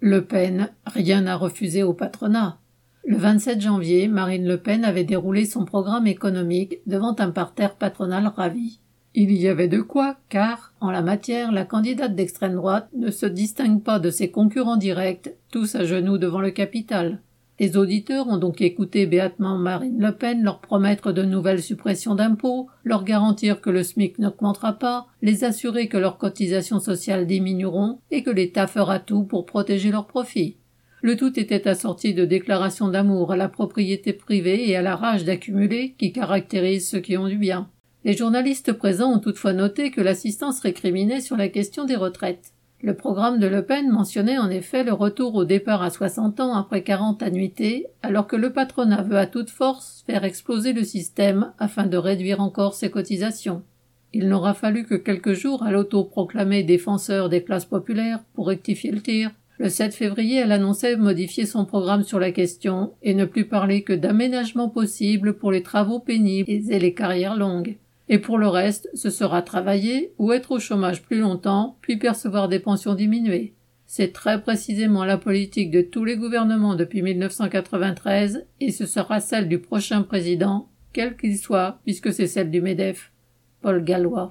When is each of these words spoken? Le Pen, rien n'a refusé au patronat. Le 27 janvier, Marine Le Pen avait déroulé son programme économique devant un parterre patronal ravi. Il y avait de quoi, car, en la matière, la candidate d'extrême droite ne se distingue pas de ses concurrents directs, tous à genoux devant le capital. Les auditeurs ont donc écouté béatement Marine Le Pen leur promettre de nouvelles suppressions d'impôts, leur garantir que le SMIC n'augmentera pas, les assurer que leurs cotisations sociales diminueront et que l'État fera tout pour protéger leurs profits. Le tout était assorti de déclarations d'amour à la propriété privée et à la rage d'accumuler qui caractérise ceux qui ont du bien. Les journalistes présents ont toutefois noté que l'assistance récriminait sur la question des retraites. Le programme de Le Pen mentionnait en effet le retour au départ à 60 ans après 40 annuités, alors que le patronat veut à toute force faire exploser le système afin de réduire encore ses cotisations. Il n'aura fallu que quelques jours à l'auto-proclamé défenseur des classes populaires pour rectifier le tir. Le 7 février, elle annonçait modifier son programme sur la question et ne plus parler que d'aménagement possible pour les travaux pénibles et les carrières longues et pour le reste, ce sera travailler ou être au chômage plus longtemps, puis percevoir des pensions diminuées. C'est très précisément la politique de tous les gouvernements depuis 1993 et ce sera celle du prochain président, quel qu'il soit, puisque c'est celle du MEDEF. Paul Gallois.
Le 0.00 0.24
Pen, 0.24 0.70
rien 0.86 1.22
n'a 1.22 1.34
refusé 1.34 1.82
au 1.82 1.92
patronat. 1.92 2.60
Le 3.04 3.16
27 3.16 3.60
janvier, 3.60 4.06
Marine 4.06 4.46
Le 4.46 4.58
Pen 4.58 4.84
avait 4.84 5.02
déroulé 5.02 5.44
son 5.44 5.64
programme 5.64 6.06
économique 6.06 6.78
devant 6.86 7.16
un 7.18 7.30
parterre 7.30 7.74
patronal 7.74 8.28
ravi. 8.28 8.78
Il 9.14 9.32
y 9.32 9.48
avait 9.48 9.66
de 9.66 9.80
quoi, 9.80 10.16
car, 10.28 10.72
en 10.80 10.92
la 10.92 11.02
matière, 11.02 11.50
la 11.50 11.64
candidate 11.64 12.14
d'extrême 12.14 12.54
droite 12.54 12.88
ne 12.96 13.10
se 13.10 13.26
distingue 13.26 13.82
pas 13.82 13.98
de 13.98 14.10
ses 14.10 14.30
concurrents 14.30 14.76
directs, 14.76 15.34
tous 15.50 15.74
à 15.74 15.84
genoux 15.84 16.16
devant 16.16 16.40
le 16.40 16.52
capital. 16.52 17.20
Les 17.60 17.76
auditeurs 17.76 18.28
ont 18.28 18.36
donc 18.36 18.60
écouté 18.60 19.06
béatement 19.06 19.58
Marine 19.58 20.00
Le 20.00 20.12
Pen 20.12 20.44
leur 20.44 20.60
promettre 20.60 21.10
de 21.10 21.24
nouvelles 21.24 21.62
suppressions 21.62 22.14
d'impôts, 22.14 22.68
leur 22.84 23.02
garantir 23.02 23.60
que 23.60 23.70
le 23.70 23.82
SMIC 23.82 24.20
n'augmentera 24.20 24.74
pas, 24.74 25.08
les 25.22 25.42
assurer 25.42 25.88
que 25.88 25.96
leurs 25.96 26.18
cotisations 26.18 26.78
sociales 26.78 27.26
diminueront 27.26 27.98
et 28.12 28.22
que 28.22 28.30
l'État 28.30 28.68
fera 28.68 29.00
tout 29.00 29.24
pour 29.24 29.44
protéger 29.44 29.90
leurs 29.90 30.06
profits. 30.06 30.56
Le 31.02 31.16
tout 31.16 31.38
était 31.38 31.66
assorti 31.66 32.14
de 32.14 32.24
déclarations 32.24 32.88
d'amour 32.88 33.32
à 33.32 33.36
la 33.36 33.48
propriété 33.48 34.12
privée 34.12 34.68
et 34.68 34.76
à 34.76 34.82
la 34.82 34.94
rage 34.94 35.24
d'accumuler 35.24 35.94
qui 35.98 36.12
caractérise 36.12 36.88
ceux 36.88 37.00
qui 37.00 37.16
ont 37.16 37.28
du 37.28 37.38
bien. 37.38 37.68
Les 38.04 38.16
journalistes 38.16 38.72
présents 38.72 39.12
ont 39.12 39.20
toutefois 39.20 39.52
noté 39.52 39.90
que 39.90 40.00
l'assistance 40.00 40.60
récriminait 40.60 41.20
sur 41.20 41.36
la 41.36 41.48
question 41.48 41.84
des 41.84 41.96
retraites. 41.96 42.52
Le 42.80 42.94
programme 42.94 43.40
de 43.40 43.48
Le 43.48 43.62
Pen 43.62 43.90
mentionnait 43.90 44.38
en 44.38 44.50
effet 44.50 44.84
le 44.84 44.92
retour 44.92 45.34
au 45.34 45.44
départ 45.44 45.82
à 45.82 45.90
60 45.90 46.38
ans 46.38 46.54
après 46.54 46.84
40 46.84 47.24
annuités, 47.24 47.86
alors 48.02 48.28
que 48.28 48.36
le 48.36 48.52
patronat 48.52 49.02
veut 49.02 49.18
à 49.18 49.26
toute 49.26 49.50
force 49.50 50.04
faire 50.06 50.22
exploser 50.22 50.72
le 50.72 50.84
système 50.84 51.52
afin 51.58 51.86
de 51.86 51.96
réduire 51.96 52.40
encore 52.40 52.74
ses 52.74 52.88
cotisations. 52.88 53.64
Il 54.14 54.28
n'aura 54.28 54.54
fallu 54.54 54.84
que 54.84 54.94
quelques 54.94 55.32
jours 55.32 55.64
à 55.64 55.72
l'auto-proclamé 55.72 56.62
défenseur 56.62 57.28
des 57.28 57.42
classes 57.42 57.64
populaires 57.64 58.20
pour 58.34 58.46
rectifier 58.46 58.92
le 58.92 59.02
tir. 59.02 59.32
Le 59.58 59.68
7 59.68 59.92
février, 59.92 60.36
elle 60.36 60.52
annonçait 60.52 60.96
modifier 60.96 61.46
son 61.46 61.64
programme 61.64 62.04
sur 62.04 62.20
la 62.20 62.30
question 62.30 62.92
et 63.02 63.14
ne 63.14 63.24
plus 63.24 63.46
parler 63.46 63.82
que 63.82 63.92
d'aménagement 63.92 64.68
possible 64.68 65.34
pour 65.34 65.50
les 65.50 65.64
travaux 65.64 65.98
pénibles 65.98 66.48
et 66.48 66.78
les 66.78 66.94
carrières 66.94 67.36
longues 67.36 67.76
et 68.08 68.18
pour 68.18 68.38
le 68.38 68.48
reste, 68.48 68.88
ce 68.94 69.10
sera 69.10 69.42
travailler 69.42 70.12
ou 70.18 70.32
être 70.32 70.52
au 70.52 70.58
chômage 70.58 71.02
plus 71.02 71.18
longtemps, 71.18 71.76
puis 71.80 71.96
percevoir 71.96 72.48
des 72.48 72.58
pensions 72.58 72.94
diminuées. 72.94 73.54
C'est 73.86 74.12
très 74.12 74.42
précisément 74.42 75.04
la 75.04 75.16
politique 75.16 75.70
de 75.70 75.80
tous 75.80 76.04
les 76.04 76.16
gouvernements 76.16 76.74
depuis 76.74 77.02
1993 77.02 78.46
et 78.60 78.70
ce 78.70 78.86
sera 78.86 79.20
celle 79.20 79.48
du 79.48 79.58
prochain 79.58 80.02
président, 80.02 80.68
quel 80.92 81.16
qu'il 81.16 81.38
soit, 81.38 81.80
puisque 81.84 82.12
c'est 82.12 82.26
celle 82.26 82.50
du 82.50 82.60
MEDEF. 82.60 83.12
Paul 83.62 83.82
Gallois. 83.82 84.26